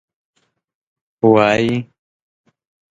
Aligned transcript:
وایي. 1.31 1.71